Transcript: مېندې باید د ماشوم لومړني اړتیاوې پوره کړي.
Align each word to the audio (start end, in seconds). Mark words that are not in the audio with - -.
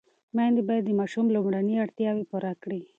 مېندې 0.35 0.61
باید 0.67 0.83
د 0.85 0.91
ماشوم 0.99 1.25
لومړني 1.35 1.75
اړتیاوې 1.83 2.23
پوره 2.31 2.53
کړي. 2.63 2.81